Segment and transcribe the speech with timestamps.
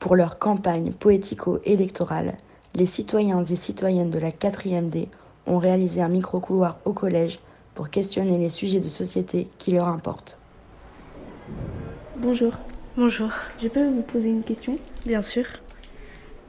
[0.00, 2.38] Pour leur campagne poético-électorale,
[2.74, 5.08] les citoyens et citoyennes de la 4e D
[5.46, 7.38] ont réalisé un micro-couloir au collège
[7.74, 10.40] pour questionner les sujets de société qui leur importent.
[12.16, 12.54] Bonjour.
[12.96, 13.30] Bonjour.
[13.62, 14.76] Je peux vous poser une question?
[15.04, 15.44] Bien sûr.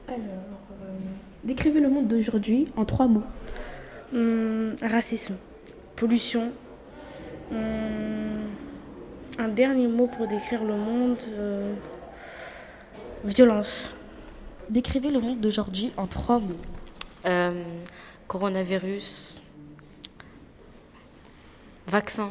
[0.08, 0.96] Alors, euh,
[1.44, 3.22] décrivez le monde d'aujourd'hui en trois mots.
[4.14, 5.34] Hum, racisme,
[5.96, 6.52] pollution.
[7.50, 7.58] hum,
[9.38, 11.18] un dernier mot pour décrire le monde.
[11.28, 11.74] euh,
[13.24, 13.94] violence.
[14.70, 16.56] Décrivez le monde d'aujourd'hui en trois mots.
[17.26, 17.62] Euh,
[18.26, 19.40] coronavirus,
[21.86, 22.30] vaccin,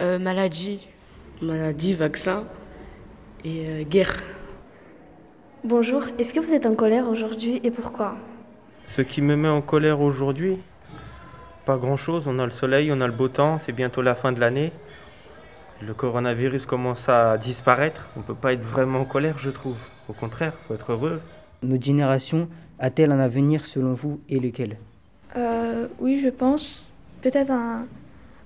[0.00, 0.86] euh, maladie.
[1.42, 2.44] Maladie, vaccin
[3.44, 4.14] et euh, guerre.
[5.64, 8.16] Bonjour, est-ce que vous êtes en colère aujourd'hui et pourquoi?
[8.86, 10.58] Ce qui me met en colère aujourd'hui,
[11.64, 12.28] pas grand-chose.
[12.28, 14.72] On a le soleil, on a le beau temps, c'est bientôt la fin de l'année.
[15.82, 18.08] Le coronavirus commence à disparaître.
[18.16, 19.76] On ne peut pas être vraiment en colère, je trouve.
[20.08, 21.20] Au contraire, il faut être heureux.
[21.62, 24.76] Notre génération a-t-elle un avenir selon vous et lequel
[25.36, 26.84] Euh, Oui, je pense.
[27.22, 27.86] Peut-être un,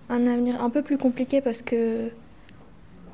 [0.08, 2.08] un avenir un peu plus compliqué parce que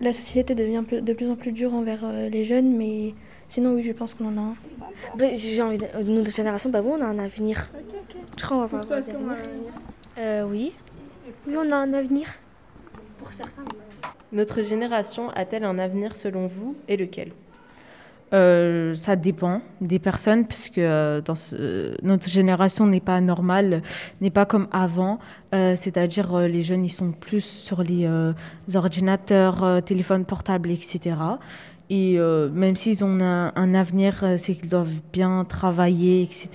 [0.01, 3.15] la société devient de plus en plus dure envers euh, les jeunes, mais
[3.49, 4.55] sinon, oui, je pense qu'on en a un.
[5.17, 5.87] Ben, J'ai envie de...
[6.07, 7.71] Notre génération, bah on a un avenir.
[8.37, 9.37] Je crois qu'on va avoir d'avenir.
[10.19, 10.73] Euh, oui.
[11.47, 12.27] Oui, on a un avenir.
[13.19, 13.63] Pour certains,
[14.35, 17.31] Notre génération a-t-elle un avenir selon vous et lequel?
[18.33, 21.21] Euh, ça dépend des personnes, puisque euh,
[22.03, 23.83] notre génération n'est pas normale,
[24.21, 25.21] n'est pas comme avant.
[25.55, 28.09] Euh, C'est-à-dire, les jeunes, ils sont plus sur les
[28.75, 31.15] ordinateurs, téléphones portables, etc.
[31.91, 36.49] Et même s'ils ont un, un avenir, c'est qu'ils doivent bien travailler, etc.,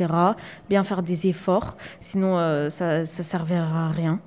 [0.70, 1.78] bien faire des efforts.
[2.02, 4.20] Sinon, ça ne servira à rien.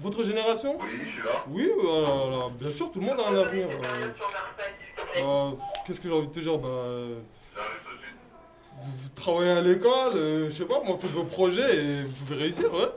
[0.00, 1.44] Votre génération Oui, je suis là.
[1.48, 3.68] Oui, euh, bien sûr, tout le monde a un avenir.
[3.68, 4.08] euh.
[5.18, 5.50] Euh,
[5.86, 6.68] Qu'est-ce que j'ai envie de te dire bah,
[8.80, 12.24] vous, vous travaillez à l'école, euh, je sais pas, moi, faites vos projets et vous
[12.24, 12.88] pouvez réussir, ouais.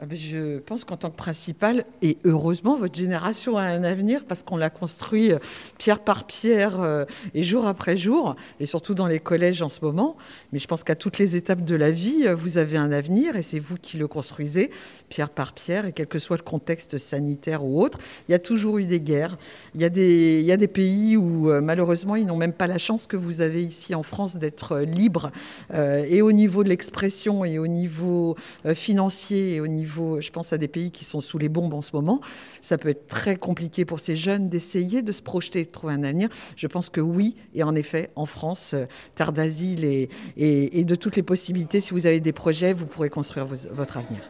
[0.00, 4.24] Ah ben, Je pense qu'en tant que principal, et heureusement, votre génération a un avenir
[4.26, 5.40] parce qu'on l'a construit euh,
[5.76, 7.04] pierre par pierre euh,
[7.34, 10.16] et jour après jour, et surtout dans les collèges en ce moment.
[10.52, 13.34] Mais je pense qu'à toutes les étapes de la vie, euh, vous avez un avenir
[13.34, 14.70] et c'est vous qui le construisez
[15.08, 15.84] pierre par pierre.
[15.84, 17.98] Et quel que soit le contexte sanitaire ou autre,
[18.28, 19.36] il y a toujours eu des guerres.
[19.74, 23.40] Il y a des, pays où malheureusement, ils n'ont même pas la chance que vous
[23.40, 25.32] avez ici en France d'être libre
[25.72, 28.36] et au niveau de l'expression et au niveau
[28.74, 31.82] financier et au niveau, je pense à des pays qui sont sous les bombes en
[31.82, 32.20] ce moment,
[32.60, 36.04] ça peut être très compliqué pour ces jeunes d'essayer de se projeter, de trouver un
[36.04, 36.28] avenir.
[36.56, 41.16] Je pense que oui, et en effet, en France, euh, terre d'asile et, de toutes
[41.16, 44.20] les possibilités, si vous avez des projets, vous pourrez construire votre avenir.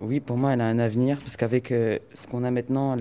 [0.00, 2.96] Oui, pour moi, elle a un avenir, parce qu'avec euh, ce qu'on a maintenant,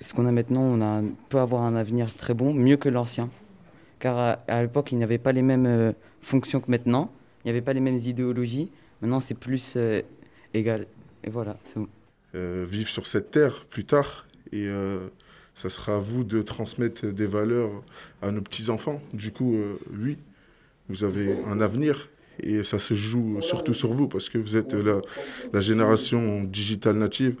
[0.00, 3.28] ce qu'on a maintenant, on peut avoir un avenir très bon, mieux que l'ancien.
[3.98, 5.92] Car à, l'époque, il n'y avait pas les mêmes euh,
[6.22, 7.10] fonctions que maintenant,
[7.44, 8.70] il n'y avait pas les mêmes idéologies.
[9.00, 9.76] Maintenant, c'est plus
[10.54, 10.86] égal.
[11.24, 11.88] Et voilà, c'est bon.
[12.34, 14.26] euh, vivre sur cette terre plus tard.
[14.52, 15.08] Et euh,
[15.54, 17.70] ça sera à vous de transmettre des valeurs
[18.20, 19.00] à nos petits-enfants.
[19.12, 20.18] Du coup, euh, oui,
[20.88, 22.08] vous avez un avenir.
[22.40, 25.00] Et ça se joue surtout sur vous parce que vous êtes la,
[25.52, 27.36] la génération digitale native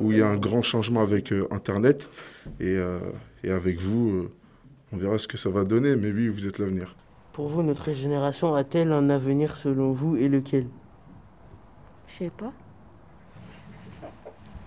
[0.00, 2.08] où il y a un grand changement avec euh, Internet.
[2.58, 2.98] Et, euh,
[3.44, 4.30] et avec vous, euh,
[4.92, 5.94] on verra ce que ça va donner.
[5.94, 6.96] Mais oui, vous êtes l'avenir.
[7.34, 10.66] Pour vous, notre génération a-t-elle un avenir selon vous et lequel?
[12.12, 12.52] Je sais pas.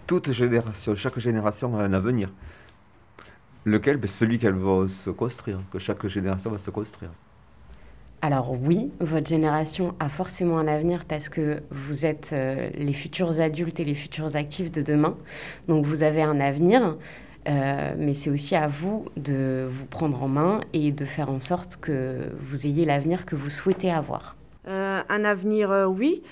[0.07, 2.29] Toute génération, chaque génération a un avenir.
[3.65, 3.97] Lequel?
[3.97, 7.11] Ben, Celui qu'elle va se construire, que chaque génération va se construire.
[8.21, 13.41] Alors oui, votre génération a forcément un avenir parce que vous êtes euh, les futurs
[13.41, 15.17] adultes et les futurs actifs de demain.
[15.67, 16.95] Donc vous avez un avenir,
[17.49, 21.41] euh, mais c'est aussi à vous de vous prendre en main et de faire en
[21.41, 24.37] sorte que vous ayez l'avenir que vous souhaitez avoir.
[24.69, 26.23] Euh, Un avenir, euh, oui.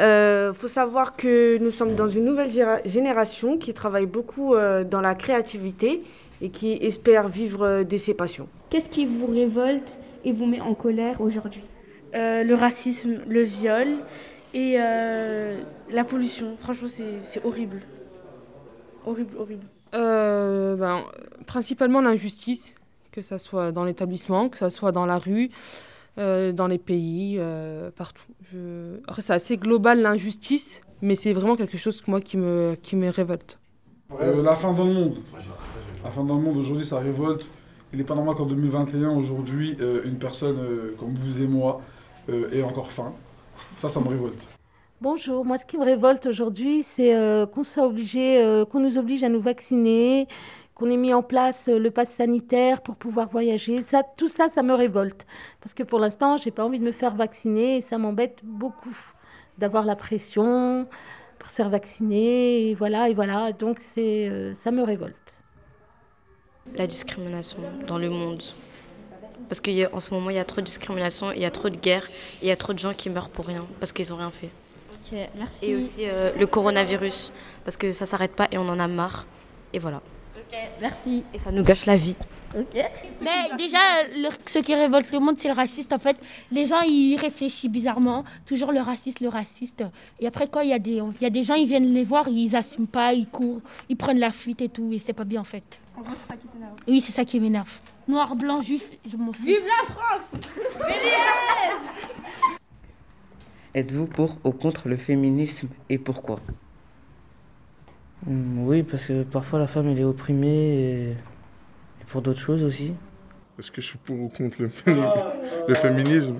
[0.00, 2.50] Il faut savoir que nous sommes dans une nouvelle
[2.86, 6.02] génération qui travaille beaucoup euh, dans la créativité
[6.40, 8.48] et qui espère vivre euh, de ses passions.
[8.70, 11.64] Qu'est-ce qui vous révolte et vous met en colère aujourd'hui?
[12.14, 13.88] Euh, le racisme, le viol
[14.54, 15.60] et euh,
[15.90, 16.56] la pollution.
[16.60, 17.82] Franchement, c'est c'est horrible.
[19.06, 19.66] Horrible, horrible.
[19.94, 21.04] Euh, ben,
[21.46, 22.74] Principalement l'injustice,
[23.12, 25.50] que ce soit dans l'établissement, que ce soit dans la rue,
[26.18, 28.32] euh, dans les pays, euh, partout.
[28.52, 28.98] Je...
[29.06, 32.96] Après, c'est assez global l'injustice, mais c'est vraiment quelque chose que moi qui me, qui
[32.96, 33.58] me révolte.
[34.20, 35.18] Euh, la fin dans le monde.
[36.02, 37.46] La fin dans le monde, aujourd'hui, ça révolte.
[37.92, 41.80] Il n'est pas normal qu'en 2021, aujourd'hui, euh, une personne euh, comme vous et moi
[42.28, 43.12] euh, ait encore faim.
[43.76, 44.40] Ça, ça me révolte.
[45.02, 48.98] Bonjour, moi ce qui me révolte aujourd'hui, c'est euh, qu'on soit obligé, euh, qu'on nous
[48.98, 50.28] oblige à nous vacciner,
[50.80, 53.82] qu'on ait mis en place euh, le pass sanitaire pour pouvoir voyager.
[53.82, 55.26] Ça, tout ça, ça me révolte.
[55.60, 58.96] Parce que pour l'instant, j'ai pas envie de me faire vacciner et ça m'embête beaucoup
[59.58, 60.88] d'avoir la pression
[61.38, 62.70] pour se faire vacciner.
[62.70, 63.52] Et voilà, et voilà.
[63.52, 65.42] Donc c'est, euh, ça me révolte.
[66.74, 68.42] La discrimination dans le monde.
[69.50, 71.76] Parce qu'en ce moment, il y a trop de discrimination, il y a trop de
[71.76, 72.08] guerres,
[72.40, 74.50] il y a trop de gens qui meurent pour rien, parce qu'ils n'ont rien fait.
[74.94, 75.72] Ok, merci.
[75.72, 77.32] Et aussi euh, le coronavirus,
[77.64, 79.26] parce que ça s'arrête pas et on en a marre.
[79.72, 80.00] Et voilà.
[80.52, 81.24] Ok, merci.
[81.32, 82.16] Et ça nous gâche la vie.
[82.58, 82.74] Ok.
[83.20, 83.78] Mais déjà,
[84.16, 85.92] le- ce qui révolte le monde, c'est le raciste.
[85.92, 86.16] En fait,
[86.50, 88.24] les gens, ils réfléchissent bizarrement.
[88.44, 89.84] Toujours le raciste, le raciste.
[90.18, 92.02] Et après, quand il y, a des- il y a des gens, ils viennent les
[92.02, 94.90] voir, ils assument pas, ils courent, ils prennent la fuite et tout.
[94.92, 95.78] Et c'est pas bien, en fait.
[95.96, 96.72] En gros, c'est ça qui t'énerve.
[96.88, 97.78] Oui, c'est ça qui m'énerve.
[98.08, 99.44] Noir, blanc, juif, je m'en fous.
[99.44, 100.50] Vive la France
[103.74, 106.40] Êtes-vous pour ou contre le féminisme et pourquoi?
[108.26, 112.92] Oui, parce que parfois la femme elle est opprimée et, et pour d'autres choses aussi.
[113.58, 115.12] Est-ce que je suis pour ou contre le, fémi-
[115.68, 116.36] le féminisme?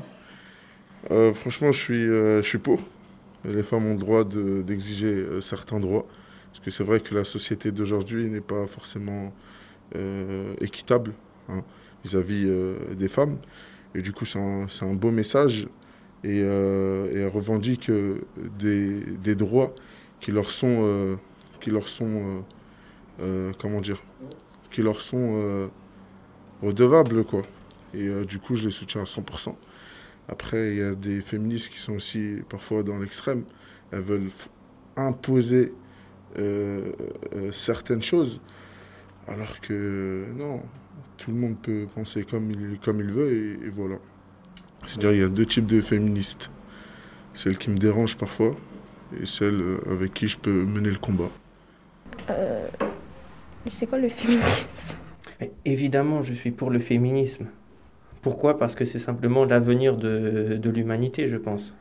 [1.10, 2.80] Euh, Franchement, je suis, euh, je suis pour.
[3.44, 6.06] Les femmes ont le droit de- d'exiger euh, certains droits.
[6.50, 9.32] Parce que c'est vrai que la société d'aujourd'hui n'est pas forcément
[9.96, 11.12] euh, équitable
[11.48, 11.62] hein,
[12.04, 13.38] vis-à-vis euh, des femmes.
[13.94, 15.68] Et du coup, c'est un, c'est un beau message.
[16.22, 18.20] Et, euh, et elles revendiquent euh,
[18.58, 19.74] des, des droits
[20.20, 21.16] qui leur sont, euh,
[21.60, 22.40] qui leur sont euh,
[23.20, 24.02] euh, comment dire,
[24.70, 25.68] qui leur sont euh,
[26.62, 27.42] redevables, quoi.
[27.92, 29.52] Et du coup, je les soutiens à 100%.
[30.28, 33.42] Après, il y a des féministes qui sont aussi parfois dans l'extrême.
[33.90, 34.30] Elles veulent
[34.96, 35.74] imposer
[37.50, 38.40] certaines choses,
[39.26, 40.62] alors que non,
[41.16, 43.96] tout le monde peut penser comme il, comme il veut, et, et voilà.
[44.86, 46.48] C'est-à-dire, il y a deux types de féministes.
[47.34, 48.54] Celles qui me dérangent parfois,
[49.18, 51.30] et celles euh, avec qui je peux mener le combat.
[52.30, 52.68] Euh,
[53.70, 54.66] c'est quoi le féminisme?
[55.40, 57.46] Mais Évidemment, je suis pour le féminisme.
[58.22, 58.58] Pourquoi?
[58.58, 61.74] Parce que c'est simplement l'avenir de, de l'humanité, je pense.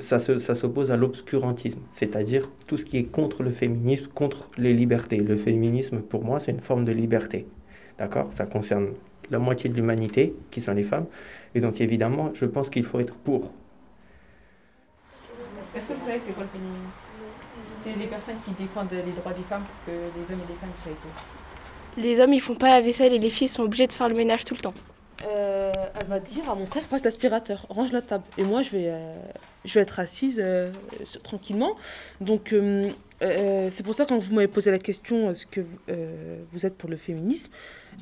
[0.00, 4.48] Ça se- ça s'oppose à l'obscurantisme, c'est-à-dire tout ce qui est contre le féminisme, contre
[4.58, 5.16] les libertés.
[5.18, 7.46] Le féminisme, pour moi, c'est une forme de liberté.
[7.98, 8.30] D'accord?
[8.34, 8.88] Ça concerne
[9.30, 11.06] la moitié de l'humanité, qui sont les femmes.
[11.54, 13.52] Et donc, évidemment, je pense qu'il faut être pour.
[15.74, 17.09] Est-ce que vous savez c'est quoi le féminisme?
[17.82, 20.58] C'est les personnes qui défendent les droits des femmes pour que les hommes et les
[20.58, 21.14] femmes soient égaux.
[21.96, 24.14] Les hommes, ils font pas la vaisselle et les filles sont obligées de faire le
[24.14, 24.74] ménage tout le temps.
[25.26, 28.24] Euh, elle va dire à mon frère passe l'aspirateur, range la table.
[28.38, 29.14] Et moi je vais, euh,
[29.64, 30.70] je vais être assise euh,
[31.22, 31.74] tranquillement.
[32.20, 32.88] Donc euh,
[33.22, 36.64] euh, c'est pour ça quand vous m'avez posé la question est-ce que vous, euh, vous
[36.64, 37.52] êtes pour le féminisme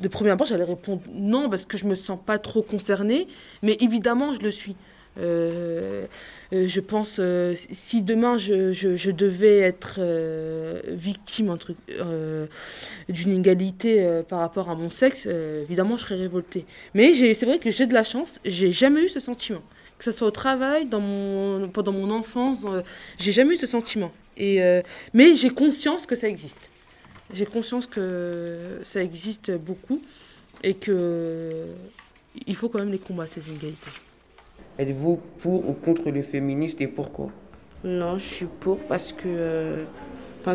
[0.00, 3.26] De premier abord j'allais répondre non parce que je me sens pas trop concernée,
[3.62, 4.76] mais évidemment je le suis.
[5.18, 6.06] Euh,
[6.52, 10.00] euh, je pense euh, si demain je, devais être
[10.88, 11.56] victime
[13.08, 16.64] d'une égalité euh, par rapport à mon sexe, évidemment je serais révoltée.
[16.94, 19.62] Mais c'est vrai que j'ai de la chance, j'ai jamais eu ce sentiment.
[19.98, 22.58] Que ce soit au travail, pendant mon enfance,
[23.18, 24.12] j'ai jamais eu ce sentiment.
[24.38, 26.70] Mais j'ai conscience que ça existe.
[27.34, 30.00] J'ai conscience que ça existe beaucoup
[30.62, 31.64] et que
[32.46, 33.90] il faut quand même les combattre, ces inégalités.
[34.78, 37.30] Êtes-vous pour ou contre le féminisme et pourquoi?
[37.82, 39.84] Non, je suis pour parce que euh,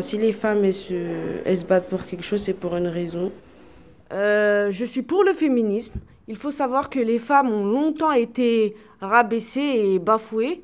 [0.00, 0.94] si les femmes se,
[1.44, 3.30] se battent pour quelque chose, c'est pour une raison.
[4.12, 6.00] Euh, je suis pour le féminisme.
[6.26, 10.62] Il faut savoir que les femmes ont longtemps été rabaissées et bafouées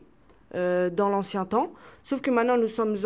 [0.55, 1.73] euh, dans l'ancien temps.
[2.03, 2.97] Sauf que maintenant, nous sommes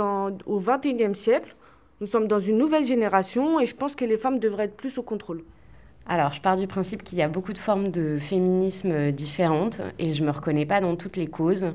[0.47, 1.57] au 21e siècle.
[2.01, 4.99] Nous sommes dans une nouvelle génération et je pense que les femmes devraient être plus
[4.99, 5.43] au contrôle.
[6.07, 10.13] Alors, je pars du principe qu'il y a beaucoup de formes de féminisme différentes et
[10.13, 11.67] je ne me reconnais pas dans toutes les causes.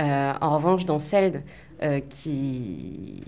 [0.00, 1.42] Euh, en revanche, dans celle
[1.82, 3.22] euh, qui,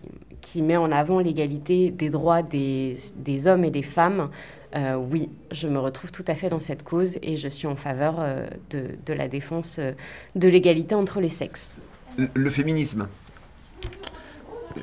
[0.57, 2.99] met en avant l'égalité des droits des,
[3.47, 4.29] hommes et des femmes,
[4.77, 7.77] euh, oui, je me retrouve tout à fait dans cette cause et je suis en
[7.77, 8.23] faveur
[8.71, 9.81] de, la défense
[10.35, 11.73] de l'égalité entre les sexes.
[12.19, 13.09] Le, le féminisme.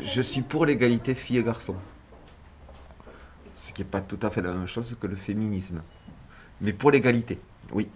[0.04, 1.76] Je suis pour l'égalité filles et garçons.
[3.70, 5.84] Ce qui n'est pas tout à fait la même chose que le féminisme.
[6.60, 7.40] Mais pour l'égalité,
[7.72, 7.88] oui.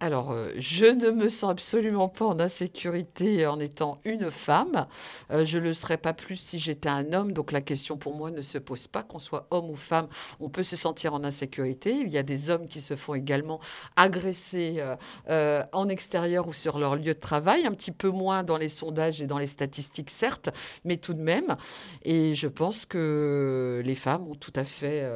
[0.00, 4.86] Alors, euh, je ne me sens absolument pas en insécurité en étant une femme.
[5.30, 7.32] Euh, je ne le serais pas plus si j'étais un homme.
[7.32, 9.02] Donc, la question pour moi ne se pose pas.
[9.04, 10.08] Qu'on soit homme ou femme,
[10.40, 11.92] on peut se sentir en insécurité.
[11.92, 13.60] Il y a des hommes qui se font également
[13.94, 14.82] agresser
[15.30, 17.64] euh, en extérieur ou sur leur lieu de travail.
[17.64, 20.50] Un petit peu moins dans les sondages et dans les statistiques, certes,
[20.84, 21.56] mais tout de même.
[22.04, 25.08] Et je pense que les femmes ont tout à fait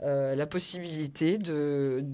[0.00, 2.04] la possibilité de,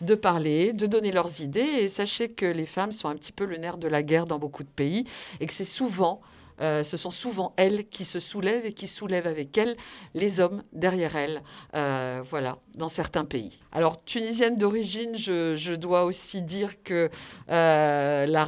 [0.00, 3.44] de parler, de donner leurs idées Et sachez que les femmes sont un petit peu
[3.44, 5.04] le nerf de la guerre dans beaucoup de pays
[5.40, 6.20] et que c'est souvent
[6.60, 9.76] euh, ce sont souvent elles qui se soulèvent et qui soulèvent avec elles
[10.14, 11.42] les hommes derrière elles,
[11.74, 13.60] euh, voilà, dans certains pays.
[13.72, 17.10] Alors, tunisienne d'origine, je, je, dois aussi dire que
[17.50, 18.46] euh, la,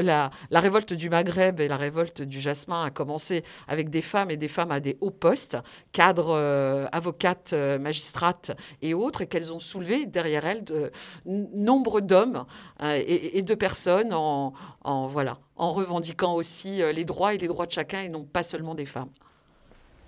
[0.00, 4.30] la, la, révolte du Maghreb et la révolte du Jasmin a commencé avec des femmes
[4.30, 5.56] et des femmes à des hauts postes,
[5.92, 8.52] cadres, avocates, magistrates
[8.82, 10.90] et autres, et qu'elles ont soulevé derrière elles de
[11.26, 12.44] nombre d'hommes
[12.82, 14.52] et, et, de personnes en,
[14.82, 18.24] en voilà en revendiquant aussi euh, les droits et les droits de chacun et non
[18.24, 19.10] pas seulement des femmes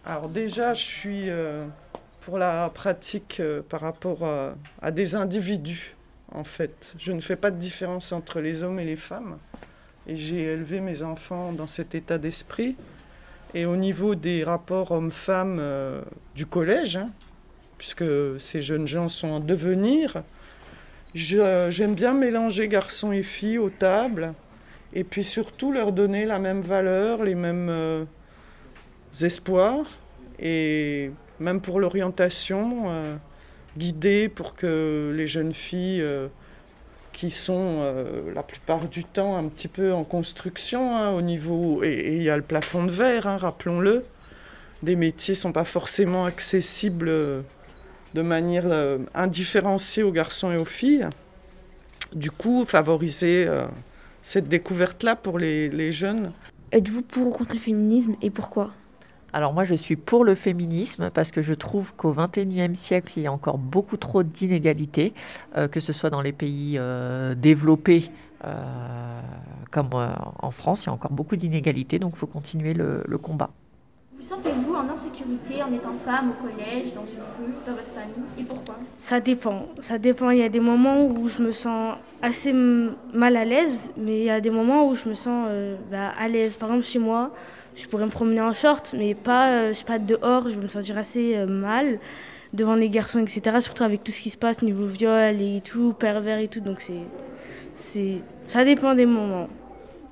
[0.05, 1.67] Alors déjà, je suis euh,
[2.29, 4.19] pour la pratique euh, par rapport
[4.83, 5.97] à, des individus,
[6.31, 6.93] en fait.
[6.99, 9.39] Je ne fais pas de différence entre les hommes et les femmes.
[10.07, 12.77] Et j'ai élevé mes enfants dans cet état d'esprit.
[13.55, 15.63] Et au niveau des rapports hommes-femmes
[16.35, 17.09] du collège, hein,
[17.79, 18.05] puisque
[18.39, 20.23] ces jeunes gens sont en devenir,
[21.15, 24.35] j'aime bien mélanger garçons et filles aux tables
[24.93, 28.05] et puis surtout leur donner la même valeur, les mêmes euh,
[29.23, 29.87] espoirs,
[30.39, 33.17] et même pour l'orientation, euh,
[33.77, 36.29] guider pour que les jeunes filles euh,
[37.13, 37.81] qui sont
[38.33, 42.31] la plupart du temps un petit peu en construction hein, au niveau, et il y
[42.31, 44.05] a le plafond de verre, hein, rappelons-le,
[44.85, 47.09] des métiers ne sont pas forcément accessibles
[48.15, 48.67] de manière
[49.15, 51.09] indifférenciée aux garçons et aux filles.
[52.15, 53.49] Du coup, favoriser
[54.23, 56.33] cette découverte-là pour les jeunes.
[56.71, 58.71] Êtes-vous pour ou contre le féminisme et pourquoi?
[59.33, 63.23] Alors moi je suis pour le féminisme parce que je trouve qu'au XXIe siècle il
[63.25, 65.13] y a encore beaucoup trop d'inégalités,
[65.57, 68.11] euh, que ce soit dans les pays euh, développés
[68.45, 69.21] euh,
[69.71, 73.19] comme en France, il y a encore beaucoup d'inégalités, donc il faut continuer le, le
[73.19, 73.51] combat.
[74.19, 78.29] Vous sentez-vous en insécurité en étant femme au collège, dans une rue, dans votre famille
[78.37, 78.75] Et pourquoi?
[78.99, 79.67] Ça dépend.
[79.81, 80.31] Ça dépend.
[80.31, 84.25] Il y a des moments où je me sens assez mal à l'aise, mais il
[84.25, 86.57] y a des moments où je me sens euh, bah, à l'aise.
[86.57, 87.31] Par exemple, chez moi,
[87.77, 90.49] je pourrais me promener en short, mais pas, euh, je sais pas dehors.
[90.49, 92.01] Je vais me sentir assez euh, mal
[92.53, 93.61] devant les garçons, etc.
[93.61, 96.61] Surtout avec tout ce qui se passe niveau viol et tout, pervers et tout.
[96.61, 97.05] Donc c'est,
[97.93, 98.17] c'est,
[98.49, 99.49] ça dépend des moments.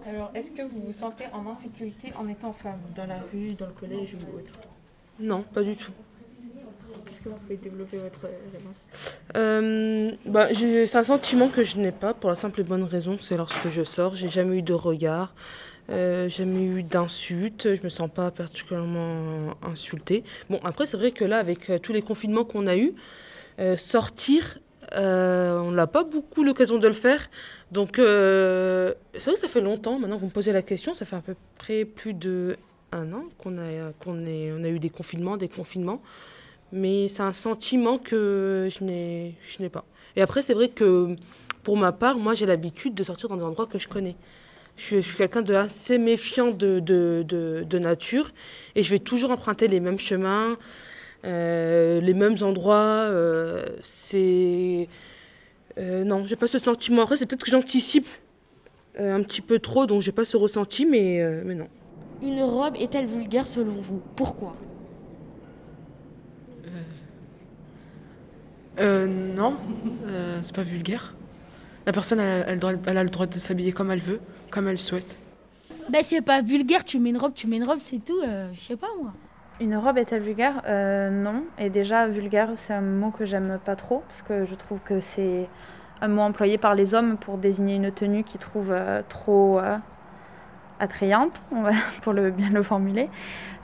[0.09, 3.67] Alors, est-ce que vous vous sentez en insécurité en étant femme, dans la rue, dans
[3.67, 4.55] le collège ou autre
[5.19, 5.91] Non, pas du tout.
[7.11, 8.87] Est-ce que vous pouvez développer votre réponse?
[9.37, 13.17] Euh, bah, C'est un sentiment que je n'ai pas pour la simple et bonne raison,
[13.21, 15.35] c'est lorsque je sors, j'ai jamais eu de regard,
[15.91, 20.23] euh, jamais eu d'insultes, je me sens pas particulièrement insultée.
[20.51, 22.93] Bon, après, c'est vrai que là, avec euh, tous les confinements qu'on a eus,
[23.59, 24.59] euh, sortir,
[24.93, 27.29] on n'a pas beaucoup l'occasion de le faire.
[27.73, 31.05] Donc, euh, c'est vrai que ça fait longtemps, maintenant vous me posez la question, ça
[31.05, 32.57] fait à peu près plus de
[32.93, 36.01] un an qu'on a, qu'on on a eu des confinements, des confinements.
[36.73, 39.85] Mais c'est un sentiment que je n'ai, pas.
[40.17, 41.15] Et après, c'est vrai que
[41.63, 44.17] pour ma part, moi j'ai l'habitude de sortir dans des endroits que je connais.
[44.77, 48.31] Je, suis quelqu'un de assez méfiant de, de, de, de, nature
[48.75, 50.59] et je vais toujours emprunter les mêmes chemins,
[51.25, 53.07] euh, les mêmes endroits.
[53.09, 54.89] Euh, c'est
[55.79, 57.03] euh, non, j'ai pas ce sentiment.
[57.03, 58.07] Après, c'est peut-être que j'anticipe
[58.99, 61.69] euh, un petit peu trop, donc j'ai pas ce ressenti, mais, euh, mais non.
[62.23, 64.01] Une robe est-elle vulgaire selon vous?
[64.17, 64.57] Pourquoi?
[68.79, 69.57] Euh, Non,
[70.43, 71.15] c'est pas vulgaire.
[71.87, 75.19] La personne, elle, elle, a le droit de s'habiller comme elle veut, comme elle souhaite.
[75.89, 78.21] Ben, c'est pas vulgaire, tu mets une robe, tu mets une robe, c'est tout,
[78.53, 79.13] je sais pas moi.
[79.59, 80.63] Une robe est-elle vulgaire?
[80.67, 81.45] Euh, Non.
[81.59, 85.01] Et déjà, vulgaire, c'est un mot que j'aime pas trop, parce que je trouve que
[85.01, 85.49] c'est
[86.03, 89.79] un mot employé par les hommes pour désigner une tenue qu'ils trouvent euh, trop euh,
[90.79, 91.41] attrayante,
[92.03, 93.09] pour le, bien le formuler.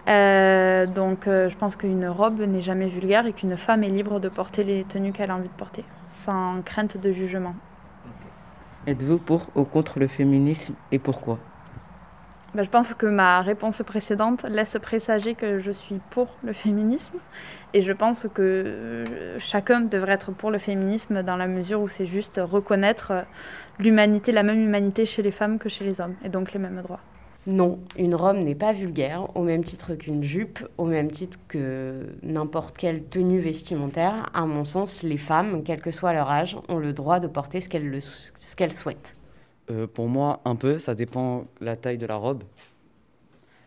[0.06, 4.64] donc je pense qu'une robe n'est jamais vulgaire et qu'une femme est libre de porter
[4.64, 7.54] les tenues qu'elle a envie de porter, sans crainte de jugement.
[8.86, 11.38] Êtes-vous pour ou contre le féminisme et pourquoi?
[12.54, 17.18] Ben, je pense que ma réponse précédente laisse présager que je suis pour le féminisme.
[17.72, 21.88] Et je pense que euh, chacun devrait être pour le féminisme dans la mesure où
[21.88, 23.24] c'est juste reconnaître
[23.78, 26.82] l'humanité, la même humanité chez les femmes que chez les hommes, et donc les mêmes
[26.82, 27.00] droits.
[27.46, 32.14] Non, une robe n'est pas vulgaire, au même titre qu'une jupe, au même titre que
[32.22, 34.30] n'importe quelle tenue vestimentaire.
[34.32, 37.60] À mon sens, les femmes, quel que soit leur âge, ont le droit de porter
[37.60, 39.16] ce qu'elles, ce qu'elles souhaitent.
[39.70, 42.42] Euh, pour moi, un peu, ça dépend la taille de la robe.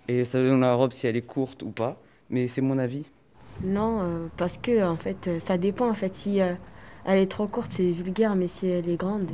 [0.07, 1.97] Et ça dépend la robe si elle est courte ou pas.
[2.29, 3.05] Mais c'est mon avis.
[3.63, 5.89] Non, euh, parce que en fait, euh, ça dépend.
[5.89, 9.29] En fait, si elle est trop courte, c'est vulgaire, mais si elle est grande,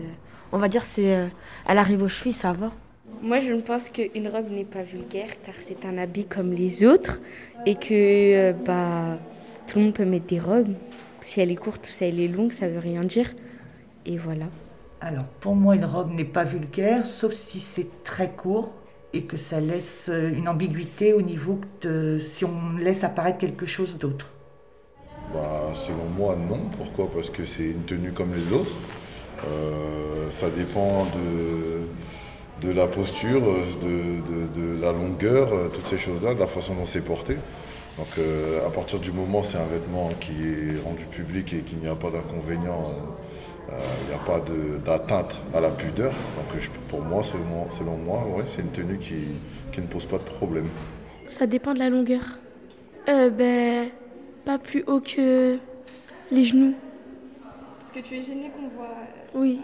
[0.51, 1.29] on va dire c'est,
[1.67, 2.71] elle arrive aux chevilles, ça va.
[3.21, 7.19] Moi, je pense qu'une robe n'est pas vulgaire car c'est un habit comme les autres
[7.65, 9.17] et que bah
[9.67, 10.73] tout le monde peut mettre des robes.
[11.21, 13.33] Si elle est courte ou si elle est longue, ça veut rien dire.
[14.05, 14.45] Et voilà.
[15.03, 18.71] Alors, pour moi, une robe n'est pas vulgaire, sauf si c'est très court
[19.13, 23.65] et que ça laisse euh, une ambiguïté au niveau de si on laisse apparaître quelque
[23.65, 24.27] chose d'autre.
[25.33, 26.69] Bah, selon moi, non.
[26.77, 27.09] Pourquoi?
[27.11, 28.75] Parce que c'est une tenue comme les autres.
[29.47, 31.07] Euh, ça dépend
[32.61, 37.01] de, la posture, de, la longueur, euh, toutes ces choses-là, de la façon dont c'est
[37.01, 37.37] porté.
[37.97, 41.59] Donc euh, à partir du moment où c'est un vêtement qui est rendu public et
[41.61, 42.89] qu'il n'y a pas d'inconvénient,
[43.69, 46.11] euh, euh, il n'y a pas de- d'atteinte à la pudeur.
[46.11, 49.25] Donc je- pour moi, selon, selon moi, ouais, c'est une tenue qui,
[49.71, 50.67] qui ne pose pas de problème.
[51.27, 52.23] Ça dépend de la longueur.
[53.09, 53.89] Euh, ben,
[54.45, 55.57] pas plus haut que
[56.31, 56.73] les genoux.
[57.79, 58.95] Parce que tu es gêné qu'on voit.
[59.35, 59.61] Oui.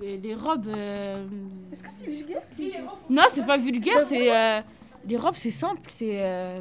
[0.00, 0.66] Les, les robes.
[0.68, 1.24] euh,
[1.72, 2.42] Est-ce que c'est vulgaire
[3.08, 4.30] Non, c'est pas vulgaire, c'est.
[4.34, 4.60] euh,
[5.08, 6.60] Les robes, c'est simple, c'est euh,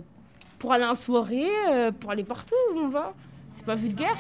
[0.64, 3.14] pour aller en soirée, euh, pour aller partout où on va.
[3.54, 4.16] C'est pas vulgaire.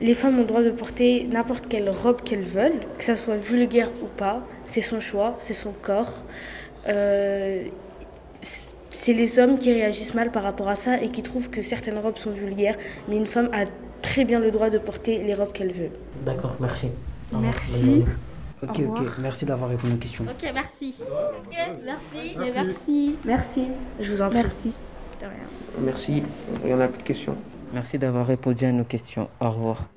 [0.00, 3.36] Les femmes ont le droit de porter n'importe quelle robe qu'elles veulent, que ça soit
[3.36, 4.40] vulgaire ou pas.
[4.64, 6.24] C'est son choix, c'est son corps.
[6.88, 7.64] Euh,
[8.40, 11.98] c'est les hommes qui réagissent mal par rapport à ça et qui trouvent que certaines
[11.98, 12.76] robes sont vulgaires.
[13.06, 13.66] Mais une femme a
[14.00, 15.90] très bien le droit de porter les robes qu'elle veut.
[16.24, 16.88] D'accord, merci.
[17.30, 18.04] Merci.
[18.62, 20.24] Ok, ok, merci d'avoir répondu aux questions.
[20.24, 20.94] Ok, merci.
[20.98, 22.36] Ok, merci.
[22.38, 23.16] Merci.
[23.22, 23.62] Merci.
[24.00, 24.38] Je vous en prie.
[24.38, 24.72] Merci.
[25.24, 25.46] De rien.
[25.80, 26.22] Merci.
[26.64, 27.36] Il y en a plus de questions.
[27.72, 29.28] Merci d'avoir répondu à nos questions.
[29.40, 29.93] Au revoir.